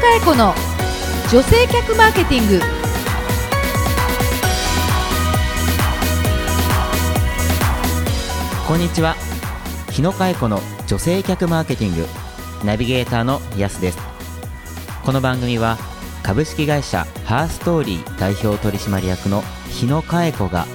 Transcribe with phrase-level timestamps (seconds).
[0.00, 0.54] 佳恵子の
[1.30, 2.60] 女性客マーケティング。
[8.66, 9.14] こんにちは。
[9.90, 12.06] 日野佳恵子の女性客マーケティング。
[12.64, 13.98] ナビゲーターのやすです。
[15.04, 15.76] この番組は
[16.22, 20.66] 株式会社ハーストーリー代表取締役の日野佳恵子が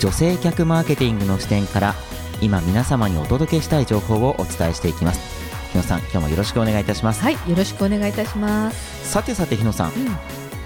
[0.00, 1.94] 女性客マーケティングの視点から
[2.40, 5.41] 今皆様にお届けしたい情報をお伝えしていきます。
[5.72, 7.22] 日野さん今日もよろしくお願いいたします。
[7.22, 9.10] はいよろしくお願いいたします。
[9.10, 10.16] さてさて日野さんうん。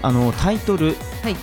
[0.01, 1.35] あのタイトルはい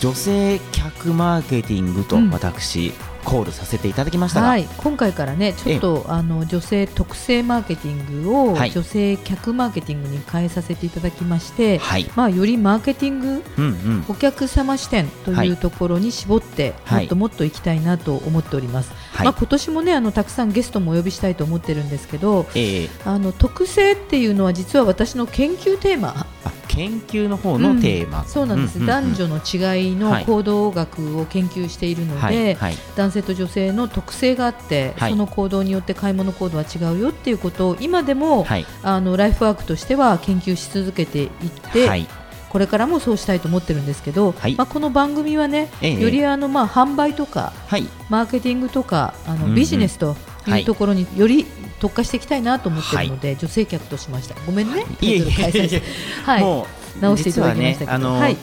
[0.00, 2.30] 女性客マーケティングとうん。
[2.30, 2.92] 私、
[3.24, 8.70] コールさせていただきましたが、はい、今回からねちょっとあの女性特性マーケティングをはい。
[8.70, 12.10] 女性客マーケティングに変えさせていただきまして、はい。
[12.16, 14.04] まあ、よりマーケティングうんうん。
[14.08, 17.00] お客様視点とはいいうところに絞って、はい。
[17.00, 19.26] もっともっと行きたいなと思っております、はい。
[19.26, 26.26] まあ、今年もねあのたくさんゲストもお呼びしたいと思ってるんですけどえーあの特性っていうのは実は私の研究テーマ。
[26.44, 30.24] あ研究の方のテーマ、そうなんです、ううう男女の違いのはい。
[30.24, 32.54] 行動学を研究しているので、はい。
[32.54, 32.74] はい。
[32.96, 35.10] 男性と女性の特性があって、はい。
[35.10, 38.66] その行動によって買い物行動は違うよっていうことを今でも、はい。
[38.82, 41.30] あのライフワークとしては研究し続けていっ
[41.72, 42.06] て、はい。
[42.48, 44.54] これからもそうしたいと思ってるんですけど、はい。
[44.56, 46.00] まあ、この番組はね、ええ。
[46.00, 47.84] よりあの、まあ、販売とかはい。
[48.08, 49.54] マーケティングとかあの、うんうん。
[49.54, 50.60] ビジネスとはい。
[50.60, 50.62] い。
[50.62, 51.46] うところにより
[51.80, 54.36] 特化していきたいなと思ってるので、女性客としました。
[54.46, 55.82] ごめんね、タイトル変え
[56.24, 56.40] はい。
[56.42, 56.66] も
[56.98, 57.90] う直していただきましたけど。
[57.90, 58.36] ねあの、はい。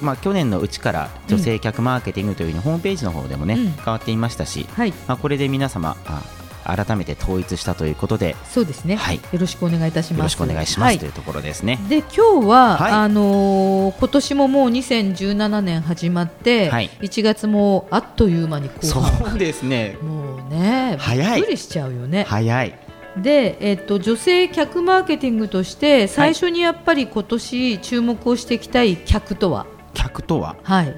[0.00, 3.72] まあ去年のうちから女性客マーケティングというふうにホームページの方でもね、うん。
[3.72, 6.22] 変わっていましたし、はい、まあこれで皆様あ
[6.68, 9.16] 改めて統一したということでそうですね、はい。
[9.16, 10.18] よろしくお願いいたします。
[10.18, 10.98] よろしくお願いします、はい。
[10.98, 11.78] というところですね。
[11.88, 12.92] で今日は、はい。
[12.92, 16.90] あのー今年ももう2017年始まって、はい。
[17.00, 19.96] 1月もあっという間に後そ半うですね。
[20.02, 21.36] もうね早い。
[21.36, 22.24] びっくりしちゃうよね。
[22.28, 22.78] 早い。
[23.16, 30.56] で、えっと、女性客マーケティングとして最初にやっぱり今年注目をしていきたい客とは、客とは？
[30.62, 30.94] はい、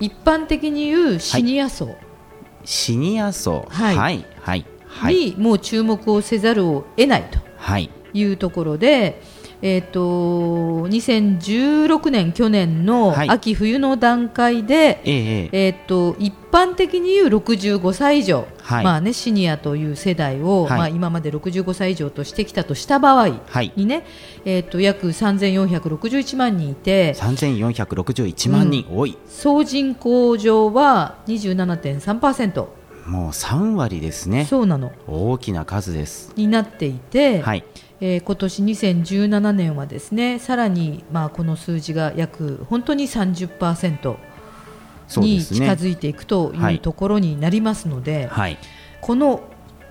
[0.00, 1.96] 一般的に言うシニア層
[2.64, 3.66] シニア層。
[3.70, 7.38] はいはいはいはいにもう注目をせざるを得ないと。
[7.56, 9.20] はいいうところで、
[9.66, 10.00] えー、と
[10.88, 23.72] 2016年、去年のはい秋冬の段階で、えええええー、と一般的に言う65歳以上、はいまあね、シニアという世代を、はいまあ、今まで65歳以上としてきたとした場合はい。
[23.74, 24.04] にね、
[24.44, 29.16] えー、と約3461万人いて3461万人、多い。
[29.26, 32.66] 総人口上は27.3%
[33.06, 34.44] もう3割ですね。
[34.44, 36.32] そうなの大きな数です。
[36.36, 37.64] になっていて、はい。
[38.00, 44.16] えー今年2017年はですねさらに、まあ、この数字が約本当に30%
[45.16, 45.44] に。
[45.44, 48.58] 近づいていくとはいいうところになりますので、はい。
[49.00, 49.42] この、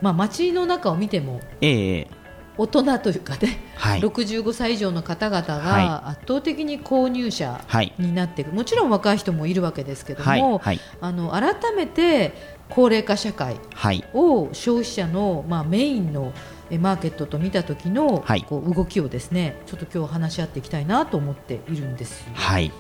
[0.02, 2.08] まあ、街の中を見てもええええ
[2.56, 4.00] 大人というかね、はい。
[4.00, 7.94] 65歳以上の方々はが圧倒的に購入者はい。
[7.97, 10.41] になっていくもちろん若い人もいるわけですけども、はい。
[10.59, 10.80] はい。
[11.02, 12.34] あの改めて
[12.70, 14.03] 高齢化社会はい。
[14.14, 18.44] を消費者の、まあ、メインのえマーケットと見た時の、はい。
[18.44, 22.31] こう動きをですねちょっと今日話し合っていきたいなと思っているんですよ。
[22.34, 22.72] はい。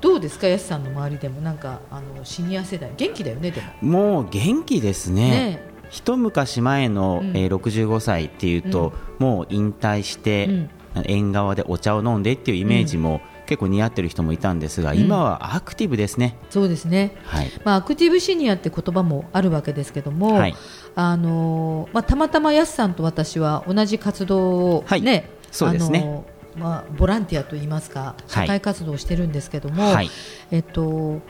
[0.00, 1.40] どうですか、やすさんの周りでも？
[1.40, 3.90] なんかあのシニア世代元気だよねでも。
[3.90, 5.30] もう元気ですね。
[5.30, 7.36] ね一昔前の、うん。
[7.36, 10.70] えー65歳っていうと、もう引退して、うん。
[11.04, 16.36] 縁側でお茶を飲んでっていうイメージも、結構似合ってる人もいたんですが、うん今はアクティブですね。
[16.50, 17.50] そうですね、はい。
[17.64, 20.54] まあ、アクティブシニアって言葉もあるわけですけども、はい。
[20.94, 26.24] あのまあ、たまたまやすさんと私は同じ活動を、はいねそうですねあの
[26.56, 30.10] まあ、ボランティアといいますか社会活動をしてるんですけども、はい。
[30.52, 31.20] えっと、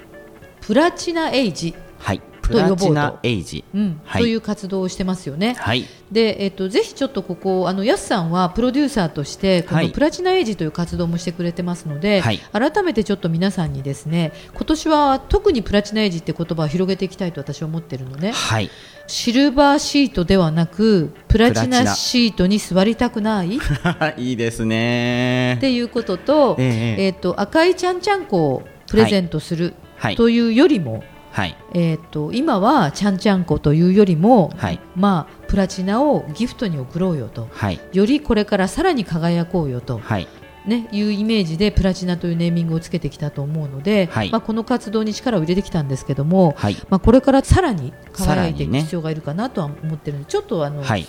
[0.60, 2.20] プラチナエイジ、はい。
[2.50, 3.65] プラチナエイジ。
[3.75, 5.55] うんはいという活動をしてますよね。
[5.59, 5.87] はい。
[6.12, 18.71] で、えっと、ぜひちょっとここあのやすさんはプロデューサーとしてこはいのプラチナエイジという活動もしてくれてますので、はい改めてちょっと皆さんにですね今年は特にプラチナエイジって言葉を広げていきたいと私は思ってるのねはい。
[19.07, 23.57] シルバーシートではなくプラチナナシートに座りたくない？
[23.57, 23.60] っ
[24.19, 25.59] いいですね。
[25.60, 30.16] ていうことと,、えええっと赤いちゃんちゃんこをプレゼントするはい。
[30.16, 31.56] というよりも、はい。
[31.72, 37.80] えー、と今はちゃんちゃんこというよりも、はいまあ、プラチナをギフトに贈ろうよとはい。
[37.92, 40.28] よりこれからさらに輝こうよと、はい。
[40.66, 46.77] ね、いうイメージでプラチナというネーミングをつけてきたと思うので、はいまあ、この活動に力を入れてきたんですけども、はい。
[46.91, 51.06] まあ、これからさらに輝いていく必要がいるかなとは思ってるので、ちょっとあの、はい。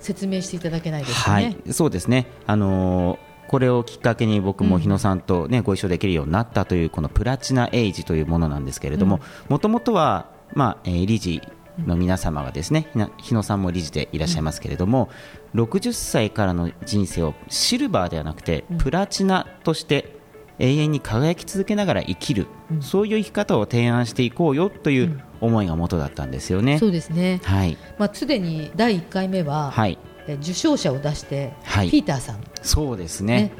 [0.00, 1.56] 説明していただけないですかはね。
[1.66, 2.26] い、そうですね。
[2.46, 3.18] あのー
[3.48, 11.42] これをきっかけに僕も日野さんと、ねご一緒できるようになったというこのプラチナエイジというものなんですけれどももともとは、まあえー理事
[11.78, 15.10] の皆様がですね、な日野さんも理事でいらっしゃいますけれども、
[15.54, 20.16] 60歳からの人生をシルバーではなくて、プラチナとして
[20.58, 22.46] 永遠に輝き続けながら生きる、
[22.80, 26.78] そういう生き方を提案していこうよという思いが元だったんですよね。
[26.78, 29.98] そうですね、はい、まあ、すでに第1回目は、はい、
[30.28, 31.90] え受賞者を出して、はい。
[31.90, 33.36] ピーターさん、そうですね。
[33.36, 33.52] ね。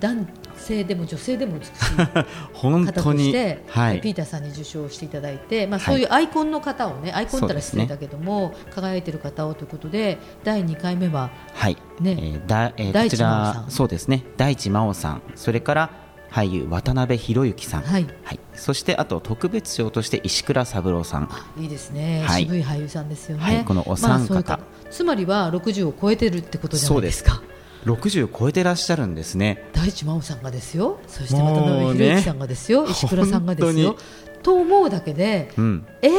[0.00, 0.26] 男
[0.56, 1.72] 性でも女性でも美しい。
[2.54, 4.00] 本方として、はい。
[4.00, 5.94] ピーターさんに受賞していただいて、まあ、はい。
[5.94, 13.70] そういうアイコンの方をね、アイコンったら失礼だけども、輝いてる方をということで第2回目ははい、ねえーだえー大地真央さん。
[13.70, 14.24] そうですね。
[14.36, 15.22] 大地真央さん。
[15.34, 15.90] それから
[16.32, 18.06] 俳優渡辺裕之さん、はい。
[18.54, 21.28] そしてあと特別賞として石倉三郎さん。
[21.58, 22.44] いいですね、はい。
[22.44, 23.64] 渋い俳優さんですよね、はい。
[23.64, 24.26] このお三方。
[24.26, 27.42] そういう方つまりは60を超えてるってことじゃないですか。
[27.84, 29.68] 60超えてらっしゃるんですね。
[29.72, 31.00] 大地真央さんがですよ。
[31.06, 33.92] そして渡辺裕之さんがですよ、石倉さんがですよ。
[33.92, 33.96] 本
[34.42, 35.86] と思うだけでうん。
[36.02, 36.12] えー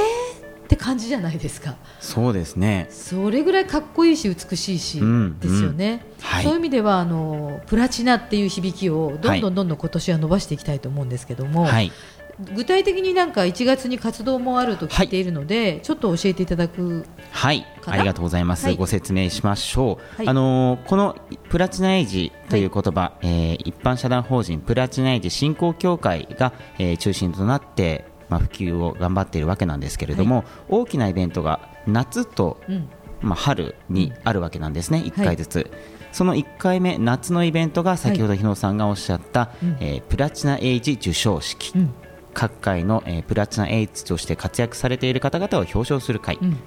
[0.63, 1.75] って感じじゃないですか。
[1.99, 2.87] そうですね。
[2.89, 6.43] それぐらいかっこいいし美しいし、うんですよね、はい。
[6.43, 11.91] そういう意味ではあのプラチナっていう響きをどんどんどんどん今年は伸ばしていきたいと思うんですけども、はい
[12.39, 17.65] 具体的になんか1月に活動もあると聞いているので、ちょっと教えていただくはい。
[17.85, 18.75] ありがとうございます、はい。
[18.75, 20.27] ご説明しましょう、はい。
[20.27, 21.15] あのーこの
[21.49, 32.89] プラチナエイジという言葉、えー一般社団法人プラチナエイジ振興協会が、えー中心となって、まあ、普及を頑張っているわけなんですけれども、大きなイベントが夏と、うん。
[33.21, 35.71] まあ、春にあるわけなんですね、1回ずつ。
[36.11, 39.77] その1回目、夏のイベントが先ほど日野さんがおっしゃった、うん。
[39.79, 41.93] えープラチナエイジ授賞式、うん
[42.33, 46.57] 各界の、えープラチナエイジとして活躍されている方々を表彰する会、うん。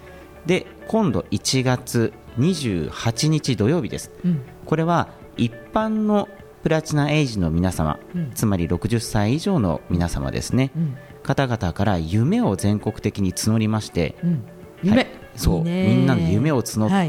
[0.47, 4.11] で今度1月28日土曜日です。
[4.25, 4.43] うん。
[4.65, 6.29] これは一般の
[6.63, 8.31] プラチナエイジの皆様、うん。
[8.33, 10.97] つまり60歳以上の皆様ですね、うん。
[11.23, 14.45] 方々から夢を全国的に募りまして、うん。
[14.83, 15.07] 夢、はい。
[15.37, 15.63] そう。
[15.65, 17.09] みんなの夢を募って、はい。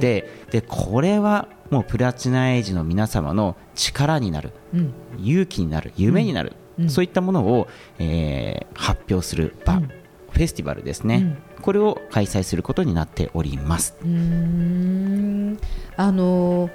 [0.51, 4.51] でこれはもうプラチナエイジの皆様の力になる。
[4.74, 4.94] うん。
[5.19, 5.94] 勇気になる。
[5.98, 6.89] 夢になる、うん。
[6.89, 7.68] そういったものを、
[8.00, 9.91] えー発表する場、うん。
[10.29, 13.95] フェスティバルですね、これを開催することになっております。
[14.03, 15.57] うーん。
[15.95, 16.69] あの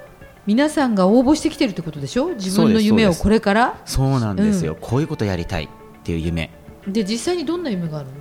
[0.45, 2.33] 皆さんが応募してきてるってことでしょ？
[2.35, 3.81] 自分の夢をこれから？
[3.85, 5.69] そうなんですよ、うこういうことやりたいっ
[6.03, 6.49] ていう夢。
[6.85, 8.13] で実際にどんな夢があるの？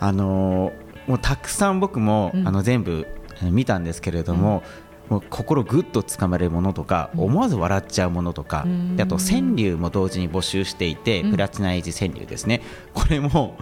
[0.00, 2.48] あのーもうたくさん僕も、うん。
[2.48, 3.06] あの全部
[3.42, 4.62] えー見たんですけれども、
[5.08, 7.20] もう心ぐっとつかまれるものとか、うん。
[7.24, 8.96] 思わず笑っちゃうものとか、うん。
[8.96, 11.30] であと川柳も同時に募集していて、うん。
[11.30, 12.62] プラチナエイジ川柳ですね。
[12.94, 13.56] これも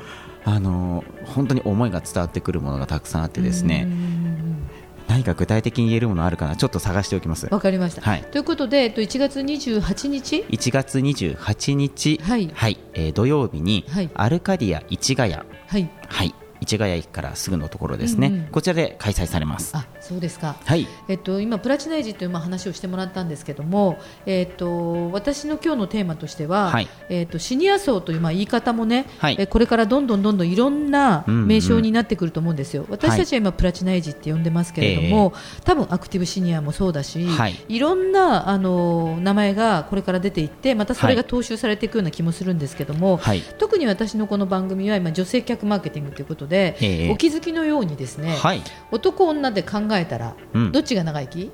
[0.45, 4.69] あのー本当に思いが伝わってくるものがたくさんあってですうねん。
[5.09, 6.57] 何か具体的に言えるものあるかな？
[6.57, 7.47] ちょっと探しておきます。
[7.51, 8.23] わかりました、はい。
[8.25, 12.51] ということで、えっと、1月28日？1月28日、はい。
[12.95, 14.11] えー土曜日に、はい。
[14.15, 15.35] アルカディア市ヶ谷。
[15.35, 15.91] はい。
[16.09, 18.45] はい、市ヶ谷駅からすぐのところですね、うんうん。
[18.47, 19.77] こちらで開催されます。
[19.77, 20.57] あそうですか。
[20.65, 26.89] はい、えっと、今、プラチナエイジというまあ話をしてもらったんですけども、えっと、私の今日のテーマとしては、はい。
[27.09, 29.37] えっと、シニア層というまあ言い方もね、はい。
[29.39, 35.33] えこれからどんどんどんどんいろんなうんうん名称になってくると思うんですよ、私たちは今、プラチナエイジって呼んでますけれども、
[35.65, 37.57] 多分アクティブシニアもそうだし、はい。
[37.69, 47.11] い、ろんなあの名前がこれから出ていって、またそれが踏襲されていくような気もするんですけども、はい、特に私のこの番組は今、女性客マーケティングということで、ええ。
[47.11, 50.73] お気づきのようにですね、はい、男女で考えたら、うん。
[50.73, 51.51] どっちが長生き？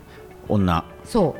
[0.48, 1.36] 女、そ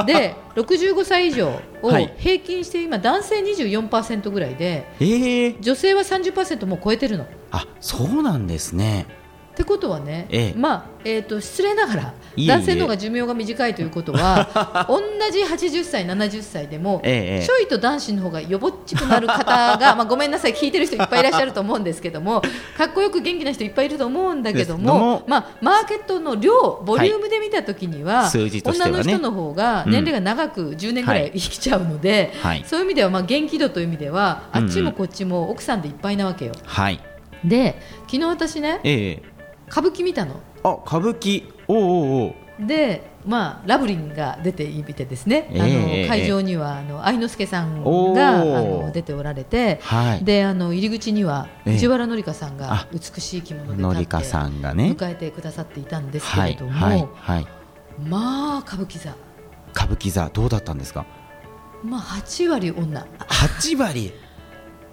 [0.00, 0.04] う。
[0.06, 1.48] で65歳以上
[1.82, 2.14] をはい。
[2.16, 7.24] 平均して今男性24%ぐらいでえー、女性は30%もう超えてるの。
[7.24, 9.06] っあ、そうなんですね。
[9.54, 10.54] てことはね、ええ。
[10.56, 12.14] まあえー、と失礼ながら
[12.46, 19.44] 男性の方が寿命が短いということは 同じ80歳、70歳でも、ええちょいと男子の方がよぼっちくなる方
[19.76, 22.42] が、 まあ、ごめんなさい、聞いてる人いっぱいいらっしゃると思うんですけども
[22.76, 25.24] かっこよく元気な人いっぱいいると思うんだけどもも。
[25.26, 28.62] まあ、マーケットの量、ボリュームで見たときには、はね。
[28.64, 32.64] 女の人の方が年齢が長く10年ぐらい生きちゃうので、はい。
[32.66, 34.78] そういう意味では、まあ、元気度という意味ではあっちうん。
[34.78, 36.52] うんもこっちも奥さんでいっぱいなわけよ。
[36.64, 37.00] はい、
[37.44, 39.33] で昨日私ねええ
[39.70, 40.40] 歌舞伎見たの？
[40.62, 42.34] あ、歌舞伎、おうおうおう。
[42.66, 51.72] で、まあ、ラブリンが出ていてですね、ええあええの会場にはあの愛之助さんおがあーの出ておられて、はい、であの入り口にはええ。
[51.72, 57.46] 藤原紀香さんがあ美しい着物で立ってさんがね、迎えてくださっていたんですけはい、れども、はい、はい、
[58.06, 59.16] まあ歌舞伎座、
[59.74, 61.06] 歌舞伎座どうだったんですか？
[61.82, 63.06] まあ、8割女。
[63.26, 64.12] 八割、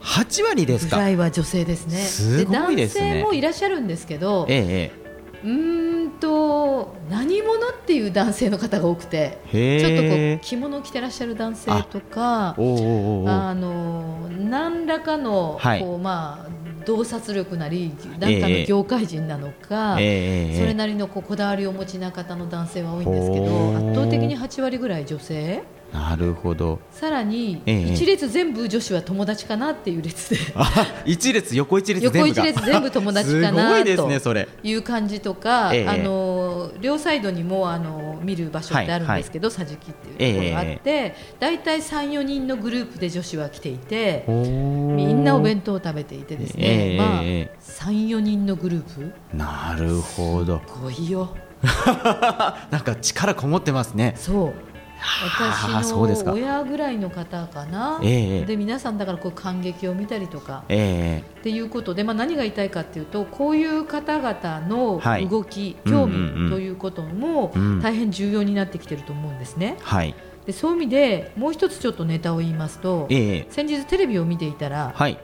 [0.02, 0.98] 八割ですか？
[0.98, 1.98] ぐらいは女性ですね。
[1.98, 3.10] すごいですね。
[3.10, 5.02] 男性もいらっしゃるんですけどええ
[5.44, 9.80] うーんと何者っていう男性の方が多くてええ。
[9.80, 16.50] ちょっとこう着物を着てらっしゃる男性とかあの何らかの、はいこうまあ
[16.82, 25.64] 洞察力なりなんかの業界人なのか、ええそれなりのこだわりをお持ちな方の男性は多いんですけど圧倒的に8割ぐらい女性。
[25.94, 26.80] なるほど。
[26.92, 30.38] さらにええ一列全部女子は友達かなっていう列で。
[30.56, 34.48] あ一列横一列全部横が一列全部友達かな いですねとそれ。
[34.64, 36.41] いう感じとか、ええあの
[36.80, 47.58] 両サイドにもあの見る場所ってあるんですけど、桟敷っていうところがあって、大体3、4人のグループで女子は来ていて、みみんなお弁当を食べていてですね、ええまあ、ええ。
[47.62, 50.62] 3、4人のグループ、なるほど。
[50.68, 51.36] すごいよ、
[52.72, 54.14] なんか力こもってますね。
[54.18, 54.71] そう。
[55.02, 58.46] 私の親ぐらいの方かな、ええ。
[58.46, 60.64] で皆さんだからこう感激を見たりとか。
[60.70, 65.28] えっていうことで、まあ、何が言いたいかというとこういう方々のはい。
[65.28, 66.44] 動き、うん興うんうん。
[66.46, 67.82] 味ということもうん。
[67.82, 69.78] 大変重要になってきてると思うんですね。
[69.80, 70.16] えはい。
[70.46, 73.48] でそういう意味でもう一つちょっとネタを言いますとええ。
[73.50, 75.18] 先日テレビを見ていたらはい。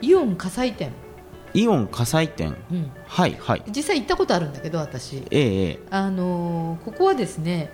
[0.00, 0.90] イオン火災店、
[1.54, 2.90] イオン火災店うん。
[3.06, 3.62] はいはい。
[3.74, 5.78] 実際行ったことあるんだけど私、ええええ。
[5.90, 7.70] あのーここはですね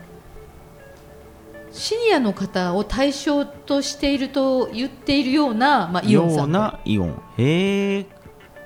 [1.72, 7.22] シニアの方を対象としていると言っているような、まあ、イオンさようんなイオン。
[7.38, 8.06] へえ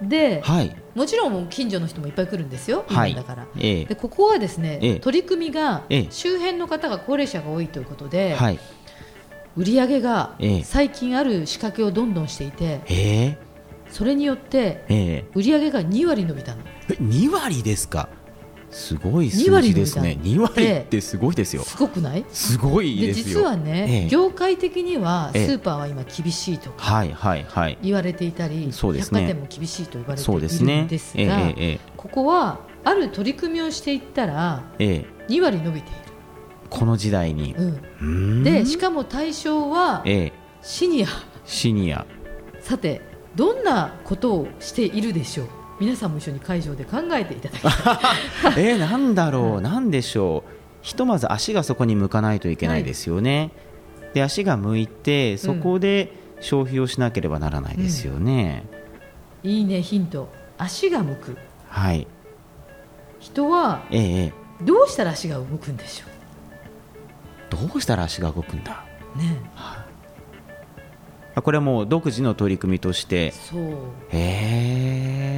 [0.03, 0.77] ではい。
[0.95, 3.13] もちろん近所の人もいっぱい来るんですよ、はい。
[3.13, 3.47] ンだから。
[3.59, 3.85] ええ。
[3.85, 5.01] でここはですね、ええ。
[5.01, 6.07] 取り組みがええ。
[6.11, 8.59] 周辺の方が高齢者が多いということで、はい。
[9.57, 10.63] 売り上げがええ。
[10.65, 13.39] 最近ある仕掛けをどんどんしていて、ええ
[13.91, 15.25] それによってええ。
[15.35, 16.63] 売り上げが2割伸びたの。
[16.91, 18.09] え2割ですか？
[18.75, 20.19] すごい数2割字ですね。
[20.21, 21.63] 2割でってすごいですよ。
[21.63, 22.25] すごくない？
[22.31, 23.25] すごいでですよ。
[23.27, 24.09] 実はね、ええ。
[24.09, 25.43] 業界的にはスえ。
[25.45, 27.79] えーパーは今厳しいとかはいはいはい。
[27.83, 29.21] 言われていたり、そうですね。
[29.21, 30.83] 百貨店も厳しいと言われていそうるですね。
[30.83, 31.53] んですが、
[31.97, 35.33] ここはある取り組みをしていったらええ。
[35.33, 35.93] 2割伸びてい
[36.69, 37.55] この時代に。
[37.55, 37.75] る。
[38.03, 38.43] うん。
[38.43, 40.33] でしかも対象はええ。
[40.63, 41.07] シニア。
[41.47, 42.05] シニア。
[42.61, 43.01] さて
[43.37, 45.49] どんなことをしているでしょう？
[45.81, 47.73] 皆さんも一緒に会場で考えていただきたい。
[48.57, 50.51] えー、なんだろう、なんでしょう、
[50.83, 53.51] ひとまず足がそこに向かないといけないですよね、
[54.13, 58.65] で足が向いて、そこで消費をしなければならないですよね、
[59.43, 60.29] いいねヒント。
[60.57, 61.37] 足が向く。
[61.69, 62.07] はい、
[63.19, 68.85] 人はえーえどうしたら足が向くんでしょーどうしたら足が動くんだ、
[69.17, 69.85] うねあ
[71.43, 73.61] これはもう独自の取り組みとして、そう。
[74.11, 75.34] へ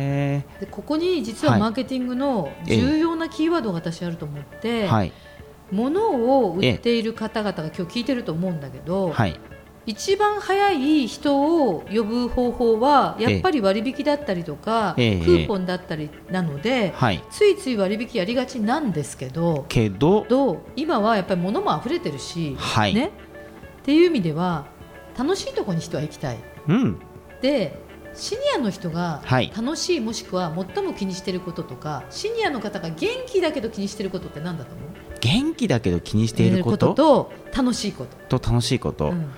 [0.61, 1.61] でここに実ははい。
[1.61, 5.13] マーケティングの重要なキーワードが私あると思って、ーはい、
[5.71, 9.39] 物を売っている方々が今日聞いてると思うんだけど、はい、
[9.87, 22.95] 一番早い人を呼ぶ方法はやっぱり割引だったりとか、ええクーポンだったりなので、はい、ついつい割引やりがちなんですけどけど、今はやっぱり物も溢れてるし、はい。
[22.95, 23.13] ね、
[23.81, 24.67] っていう意味では
[25.17, 26.39] 楽しいところに人は行きたい。
[26.69, 26.99] うん、
[27.41, 27.86] で
[28.17, 29.53] シニアの人がはい。
[29.57, 34.89] 楽しい、もしくは最も気にしていることとかシニアの方が元気だけど気にしていることって何だと思う？
[35.21, 36.95] 元気だけど気にしていること？
[36.95, 39.31] と楽しいこと、と楽しいこと、うん。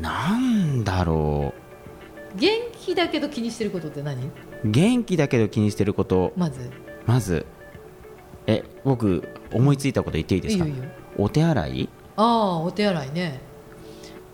[0.00, 1.54] なんだろ
[2.34, 4.26] 元気だけど気にしていることって何？
[4.26, 4.30] う、
[4.64, 6.70] 元気だけど気にしていること、まず。
[7.06, 7.46] まず。
[8.46, 10.64] え僕思いついたこと言っていいですか？
[11.18, 11.88] お手洗い？
[12.16, 13.40] ああお手洗いね。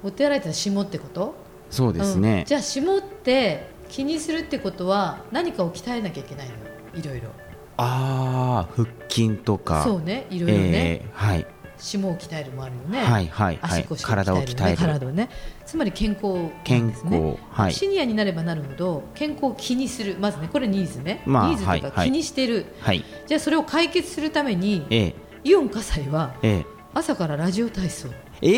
[0.05, 1.35] お手洗いってのは霜ってこと？
[1.73, 2.23] そうですうん。
[2.23, 6.53] ね、じゃあ霜って気にするってことは何かを鍛えなきゃいけないの？
[6.53, 6.59] よ
[6.95, 7.31] いろいろ。
[7.79, 9.83] ああ腹筋とか。
[9.83, 10.27] そうね。
[10.31, 10.63] いろいろね、
[11.05, 11.47] えーはい。
[11.79, 13.81] 霜を鍛えるもあるよね、はいはいはい。
[13.81, 14.77] 足腰体を鍛える。
[14.77, 15.31] 体をね。
[15.67, 17.21] つまり健康なん健ですね。
[17.21, 17.39] 康。
[17.51, 17.73] はい。
[17.73, 20.17] シニアになればなるほど健康を気にする。
[20.21, 23.05] まずねこれニーズね、まあニーズとか気にしてる、はい。
[23.27, 25.15] じゃあそれを解決するためにえー
[25.45, 26.65] イオン火災はえ
[26.95, 28.13] 朝からラジオ体操ー、
[28.43, 28.49] え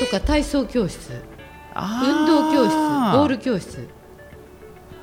[0.00, 1.12] ー、とか体操教室
[1.76, 3.88] 運動教室ボール教室。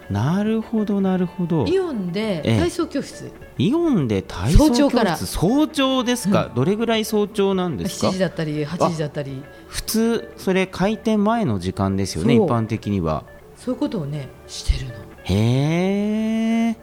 [0.10, 1.66] なるほどなるほど。
[1.66, 2.60] イオンでええ。
[2.60, 4.76] 体操教室、イオンで体操教室？
[4.76, 5.18] 早朝から。
[5.18, 9.42] 早朝ですか、どれぐらい早朝なんですか？7時だったり8時だったり。
[9.68, 13.24] 普通それ開店前の時間ですよね一般的には。
[13.56, 14.96] そういうことをねしてるの。
[15.24, 16.76] へえ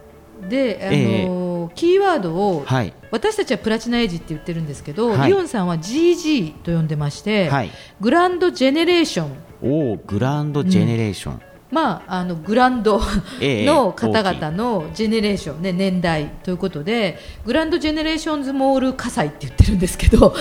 [0.49, 2.93] で、あのえーキーワードを、はい。
[3.11, 5.31] 私たちはプラチナエイジって言ってるんですけど、はい。
[5.31, 7.71] イオンさんは GG と呼んでまして、はい。
[8.01, 9.49] グランドジェネレーション。
[9.61, 13.01] おおグランドジェネレーション、まあ、あのグランド
[13.41, 20.33] ええの方々のジェネレーション、ね、年代ということでグランドジェネレーションズモール火災って言ってるんですけど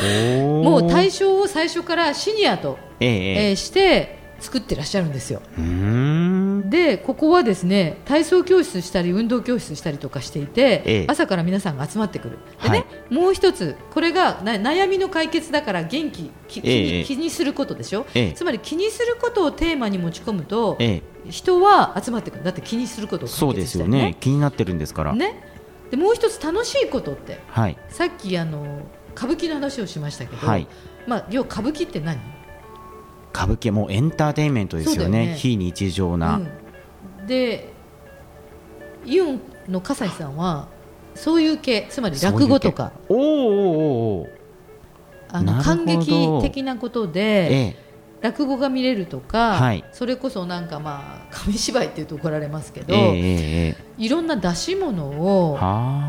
[0.43, 3.53] ももう対象を最初からシニアと、ええええ。
[3.53, 5.43] ーして作ってらっしゃるんですよ。
[5.59, 6.18] えうーん
[6.65, 11.05] でここはですね体操教室したり運動教室したりとかしていて、ええ。
[11.09, 12.39] 朝から皆さんが集まってくる。
[12.63, 17.05] でね、はもう一つこれがな悩みの解決だから元気き気に,、ええ。
[17.05, 18.33] 気にすることでしょ、ええ。
[18.33, 21.31] つまり気にすることをテーマに持ち込むと、ええ。
[21.31, 22.45] 人は集まってくる。
[22.45, 24.17] だって気にすることを、ね、そうですよね。
[24.21, 25.13] 気になってるんですから。
[25.15, 25.43] ね。
[25.91, 28.83] でもう一つ楽しいことって、はい、さっきあの
[29.17, 30.67] 歌舞伎の話をしましたけど、はい、
[31.07, 32.19] まあ、要歌舞伎って何？
[33.39, 36.41] 歌舞伎はもうエンターテインメントですよね、ね、非日常な、
[37.21, 37.73] うん、で
[39.07, 40.67] イオンの笠井さんは
[41.15, 42.93] そういう系つまり落語とか。
[43.09, 44.29] おおお
[45.31, 47.89] あの感激的なことで、ええ。
[48.23, 55.59] 落語が見れるとか、はい、それこそなんかまあ紙芝居っていうと怒られますけど、えー、いろんな出し物を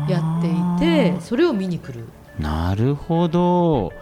[0.08, 2.06] やっていてそれを見に来る。
[2.38, 3.92] なるほど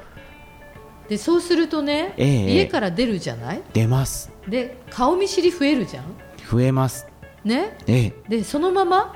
[1.09, 3.63] でそうするとね、えー、家から出るじゃない？
[3.73, 4.31] 出ます。
[4.49, 6.05] で顔見知り増えるじゃん？
[6.51, 7.07] 増えます。
[7.45, 9.15] ね、えー、でそのまま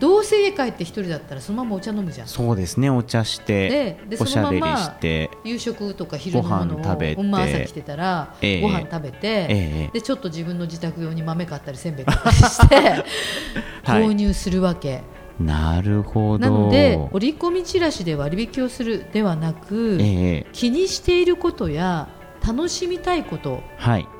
[0.00, 2.26] どうせ家帰って一人だったらそのままお茶飲むじゃん。
[2.26, 2.88] そうですね。
[2.88, 4.96] お茶してででそのまま
[5.44, 9.18] 夕食とか昼のものを馬朝来てたら、えー、ご飯食べて、
[9.50, 13.04] えー、でちょっと自分の自宅用に豆買ったりせんべい買ったりして
[13.84, 15.02] 購入するわけ、はい、
[15.46, 16.38] なるほど。
[16.38, 22.08] なので折り込みチラシで割引をするではなく、えー、気にしていることや
[22.46, 23.62] 楽しみたいこと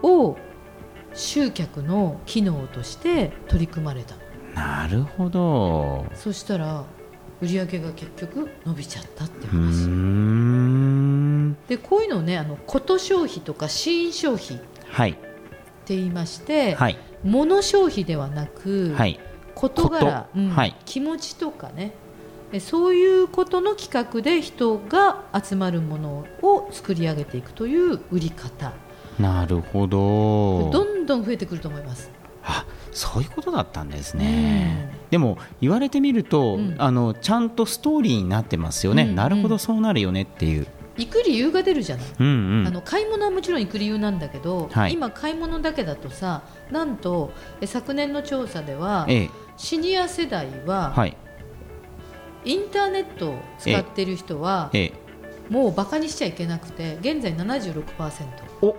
[0.02, 0.36] を
[1.14, 4.16] 集客の機能として取り組まれた。
[4.54, 6.06] なるほど。
[6.14, 6.84] そしたら
[7.40, 9.88] 売り上げが結局伸びちゃったって話。
[11.68, 14.60] でこういうのをねあのこと消費とかシーン消費っ
[15.84, 19.18] て言いまして、はい、物消費ではなく、はい、
[19.69, 20.50] 事柄、うん。
[20.50, 21.92] はい、気持ちとかね。
[22.61, 28.73] そういうことの企画で人が集まるものを作り上げていくという売り方。
[29.19, 30.71] なるほど。
[30.71, 32.11] どんどん増えてくると思います。
[32.45, 40.66] あそういうことだったんですね、うん、でも言われてみると、うん、あのちゃんとストーリーになってますよね、うんうん、なるほどそうなるよねっていう。
[40.99, 49.31] 行く理由が出るじゃない、うんうん、あの買い物はもちろん行く理由なんだけど、はい、今買い物だけだとさなんとえ昨年の調査では、ええ、
[49.62, 51.16] シニア世代は、はい、
[52.44, 54.92] インターネットを使っている人は、え、
[55.48, 57.85] もうバカにしちゃいけなくて現在76%
[58.61, 58.77] お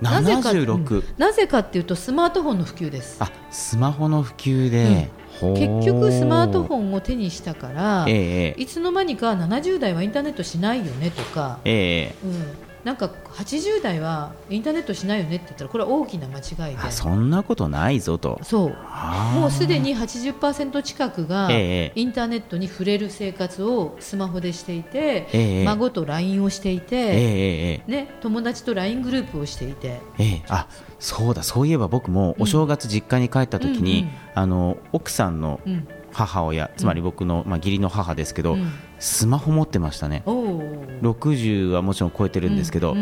[0.00, 3.18] なぜか、うん、なぜかっていうとスマートフォンの普及です。
[3.20, 5.10] あスマホの普及で、
[5.42, 16.90] うん、結局スマートフォンを手にしたから、えー、いつの間にか70代はインターネットしないよねとか、えー、うん、なんか80代はインターネットしないよねって言ったらこれは大きな間違いで。
[16.90, 18.40] そんなことないぞと。
[18.42, 18.76] そう。
[19.38, 30.66] もうすでに80%近くがインターネットに触れる生活をスマホでしていて、えー、孫と LINE をしていて、えー、ね、友達と LINE グループをしていて、えー、あ
[30.98, 40.22] そうだそういえば僕もお正月実家に帰った時に、うんうんうん、あの奥さんの、うん母親つまり僕の、まあ、義理の母ですけど、うん、スマホ持ってましたね。
[40.26, 42.96] 60はもちろん超えてるんですけど、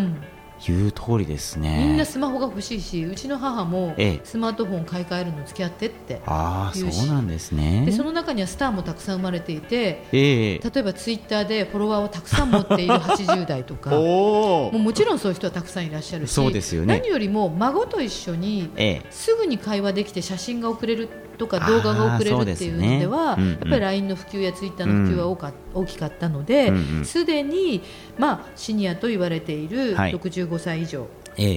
[0.67, 1.87] 言う通りですね。
[1.87, 3.95] みんなスマホが欲しいしうちの母も
[4.25, 7.85] スマートフォン買い替えるの付き合ってってああそうなんですね。
[7.87, 18.69] でその中にはスターもたくさん生まれていて、えー、例えばツイッターでフォロワーをたくさん持っている80代とか もうもちろんそういう人はたくさんいらっしゃるしそうですよ、ね、何よりも孫と一緒に
[19.11, 21.09] すぐに会話できて写真が送れる
[21.41, 23.43] とか動画が送れるっていうのでは、ね。
[23.43, 26.71] うんうん、やっぱり LINE の普及やツイッターの普及は大か、大きかったので
[27.05, 27.49] すで、うん。
[27.49, 27.83] うん、に、
[28.19, 31.07] まあ、シニアと言われている65歳以上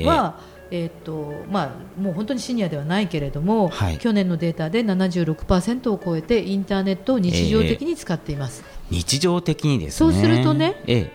[0.05, 0.39] は、
[0.71, 1.63] えーとま
[1.97, 11.09] あ、もう本当にシニアではないけれども、はい、去年のデータで76%を超えてインターネットを日常的に使っています、えー、日常的にです、ね、そうするとね、えー、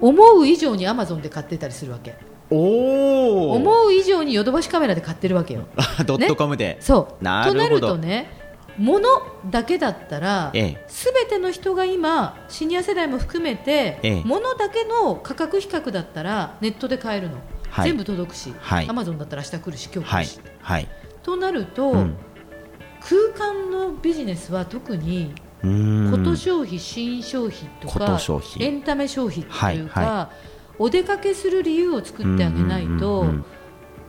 [0.00, 2.29] 思う以上にアマゾンで買ってたりするわけ。
[2.50, 5.66] お思う以上にヨドバシカメラで買ってるわけよ。
[6.04, 7.24] ドットコムで、ね、そう。
[7.24, 8.40] なとなるとね
[8.78, 9.08] 物
[9.50, 10.52] だけだったら、
[10.88, 17.36] す、べ、ての人が今シニア世代も含めて、ええ、物だけの価格比較だったらネットで買えるの、
[17.68, 18.54] はい、全部届くし、
[18.88, 20.88] アマゾンだったら明日来るし今日来るし、はい、
[21.22, 22.16] となると、うん、
[23.00, 25.66] 空間のビジネスは特にこ
[26.24, 28.18] と消費、新消費とか
[28.60, 30.49] エンタメ消費というか、はいはい、
[30.80, 33.26] お出かけする理由を作ってあげないと、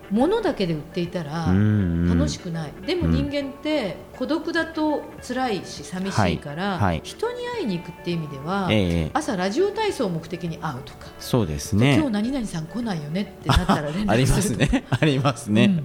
[0.10, 6.80] 物だけで売っていたら楽しくない、でも人間って孤独だと辛いし寂しいから、はい。
[6.80, 11.08] はい、人に会いに行くっていう意味では、えー、朝ラジオ体操を目的に会うとか。
[11.20, 11.96] そうですね。
[11.96, 14.84] 今日何々さん来ないよねってなったら連絡する ありますね。
[15.02, 15.84] ありますね、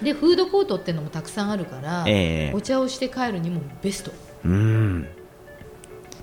[0.00, 4.12] うん、でフードコートっていうのもたくさんあるから、えー、お茶をして帰るにもベスト。
[4.44, 5.06] うん。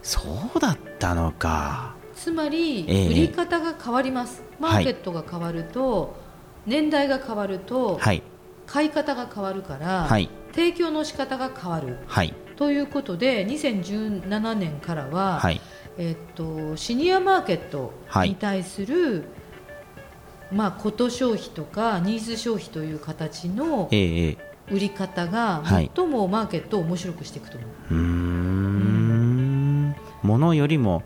[0.02, 0.22] そ
[0.56, 1.96] うだったのか
[2.26, 6.16] つまり、売り方が変わります、マーケットが変わると、
[6.66, 8.24] 年代が変わると、はい、
[8.66, 15.40] 買い方が変わるから、はい、提供の仕方が変わる、はい、ということで2017年からは、
[16.00, 19.26] えー、っとシニアマーケットに対する、
[20.52, 27.94] まあ、こと消費とかニーズ消費という形の売り方が最もマーケットを面白くしていくと思う。
[27.94, 31.04] うん、ものよりも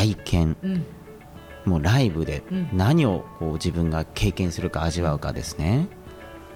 [0.00, 0.86] 体験、うん、
[1.66, 5.88] もうライブで何をこう自分が経験するか味わうかですね。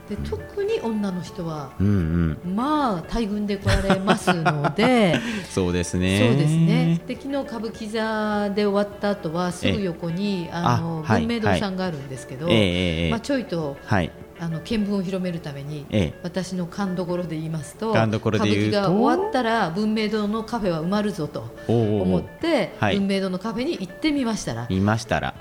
[0.09, 5.19] で特に女の人は、うんうん、まあ大群で来られますので。
[5.49, 6.21] そうですね。
[6.21, 7.01] そうですね。
[7.07, 14.11] で昨日歌舞伎座で終わった後はすぐ横にあの文明堂さんがあるんですけど、はいはい、まあ、ちょいと、はい、
[14.45, 25.35] あの見聞を広めるために、ええ、私の勘どころで言いますと歌舞伎が終わったら文明堂のカフェは埋まるぞと思って文明堂のカフェに行ってみましたら見ましたら。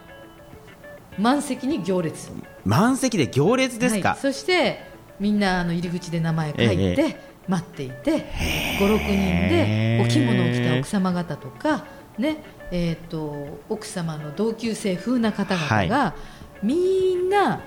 [1.20, 2.32] 満席に行列。
[2.66, 4.84] 満席で行列ですか、はい、そして
[5.20, 8.26] みんなあの入り口で名前書いて待っていて
[8.80, 11.86] 56人でお着物を着た奥様方とか、
[12.18, 12.38] ね
[12.72, 16.16] えーと、奥様の同級生風な方々が、は
[16.64, 17.62] い、みんな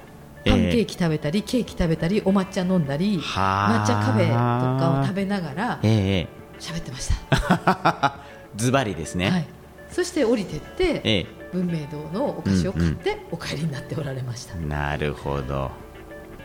[0.46, 8.20] パンケーキ食べたり、ケーキ食べたりお抹茶飲んだり抹茶カフェとかを食べながら喋、ってました。
[8.56, 9.46] ズバリですね、はい、
[9.90, 14.54] そして降りてって、ええ、文明堂のお菓子を買ってお帰りになっておられました。
[14.56, 15.70] なるほど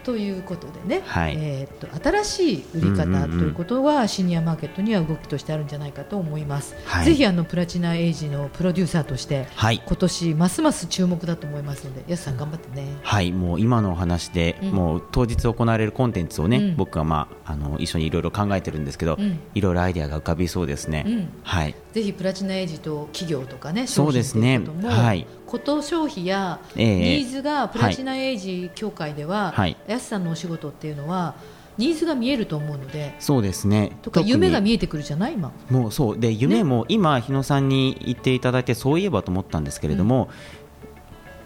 [0.04, 12.88] ということでね、はい、えー、と新しい売り方ということはシニアマーケットには動きとしてあるんじゃないかと思います、はい、ぜひあのプラチナエイジのプロデューサーとして、はい、今年ますます注目だと思いますので安さん頑張ってね。
[13.04, 19.18] はいもう今のお話で、うん、もう当日行われるコンテンツをね、うん、僕が、まあ、あの一緒にいろいろ考えてるんですけど、
[19.54, 24.62] いろいろアイデアが浮かびそうですね、うん、はいぜひプラチナエイジと企業とかねそうですね。
[24.84, 25.28] はい。
[25.46, 31.36] こと消費やニーズがプラチナエイジ協会では、はい、安さんのお仕事っていうのは
[31.78, 33.98] ニーズが見えると思うのでそうですね。
[34.02, 36.18] とか夢が見えてくるじゃない今もうそう。
[36.18, 40.30] で夢も、今日野さんに言っていただいてそういえばと思ったんですけれども、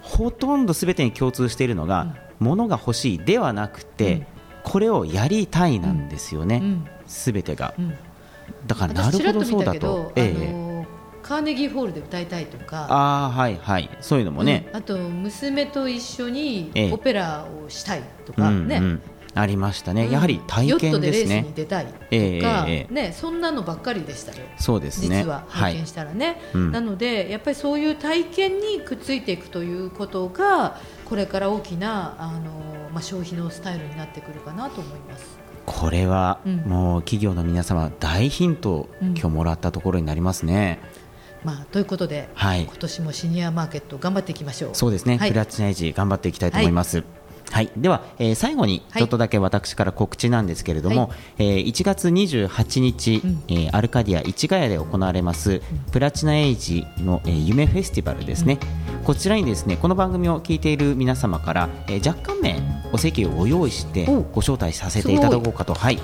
[0.03, 4.25] うん、ほとんどすべてに共通しているのが、うん、物が欲しいではなくて、うん、
[4.63, 6.61] これをやりたいなんですよね、
[7.07, 7.73] す、べ、てが、
[8.65, 10.11] だからなるほどそうだと。
[10.15, 10.65] ええ。
[11.21, 12.85] カーネギーホールで歌いたいとか。
[12.89, 13.89] あはいはい。
[13.99, 19.01] そういうのもね、うん、あと娘と一緒にオペラをしたいとかね、うんうん、
[19.33, 21.51] ありましたね、やはり体験ですね。
[21.55, 24.37] 出たいとか、えー、ね、そんなのばっかりでしたよ。
[24.57, 25.23] そうですね。
[25.23, 32.51] 実は拝見したらね、はいなのでやっぱりそういう体験にくっついていくということがこれから大きなあの
[32.93, 35.44] まあ消費のスタイルになってくるかなと思います。
[35.65, 40.79] これは、もう企業の皆様大ヒント、今日もらったところになりますね。
[41.43, 44.71] まあ、ということで、はい、今年もシニアマーケット頑張っていきましょう。
[44.73, 46.97] そうですね、はい、プラチナエイジ頑張っていきたいと思います。
[46.97, 47.05] はい
[47.51, 58.59] はい、では、えー、最後にちょっとだけ私から告知なんですけれども、はい、えー、1月28日、うん、えー、アルカディア市ヶ谷で行われます、うん、プラチナエイジの、えー、夢フェスティバルですね、
[58.99, 65.73] うん、こちらにですねこの番組を聞いている皆様から、えー、若干名お席をご用意してご招待させていただこうかと。
[65.73, 65.99] はい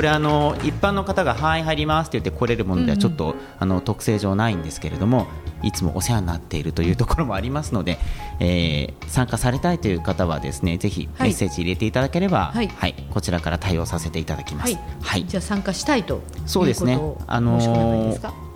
[0.00, 5.26] これあの一般の方が「はい入ります」って言って来れるものではちょっと、うんうん、あの特性上ないんですけれども
[5.62, 7.98] いつもお世話になっているというところもありますので、
[8.38, 14.72] えー、参加されたいという方はですねぜひメッセージ入れていただければ、はい、はい、こちらから対応させていただきます。
[14.72, 16.98] はい、はい、じゃあ参加したいとそうですね。
[17.26, 18.49] あのー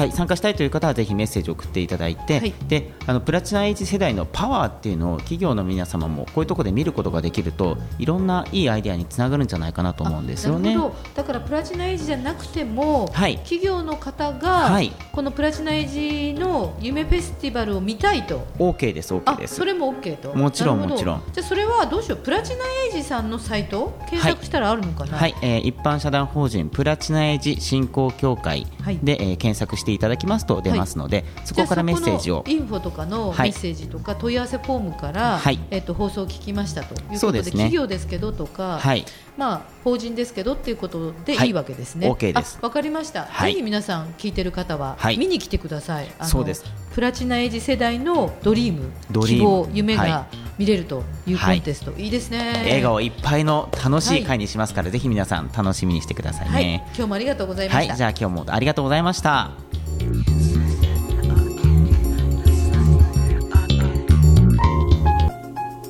[0.00, 10.76] はい、参加したいという方はぜひメッセージを送っていただいて、はい、であのプラチナエイジ世代のパワーっていうのを企業の皆様もこういうところで見ることができるといろんないいアイデアにつながるんじゃないかなと思うんですよね。
[11.14, 18.46] だからプラチナエイジじゃなくても、はい、企業の方が、はい、このプラチナエイジの夢フェスティバルを見たいと。
[18.58, 19.56] OK です OK です。
[19.56, 20.34] それも OK と。
[20.36, 21.22] もちろんもちろん。
[21.32, 22.18] じゃそれはどうしよう。
[22.18, 25.16] プラチナエイジさんのサイト検索したらあるのかな？
[25.16, 39.04] はい、はい、えー、一般社団法人プラチナエイジ振興協会で、はい、えー、検索していただきますと出ますので、はい、そこからメッセージをインフォとかのメッセージとか問い合わせフォームから、はい、えっと放送を聞きましたということで、ね、企業ですけどとか、はい、
[39.36, 42.10] まあ法人ですけどっていうことでいいわけですね。
[42.10, 42.58] OK です。
[42.60, 43.28] わかりました。
[43.42, 46.08] ぜひ皆さん聞いてる方は見に来てください。
[46.22, 46.64] そうです。
[46.94, 48.90] プラチナエイジ世代のドリーム、
[49.26, 50.26] 希望、夢が
[50.58, 52.62] 見れるというコンテスト、い、いですね。
[52.64, 56.84] 笑顔いっぱいの楽しい会にしますから、ぜひ皆さん楽しみにしてくださいね。
[56.94, 57.96] 今日もありがとうございました。
[57.96, 59.69] じゃあ今日もありがとうございました。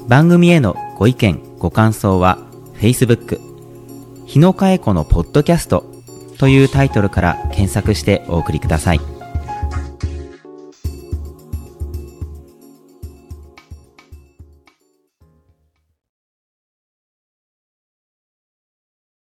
[0.08, 2.38] 番組へのご意見、ご感想は
[2.74, 3.38] Facebook
[4.26, 5.84] 日野佳恵子のポッドキャスト
[6.38, 9.19] というタイトルから検索してお送りください。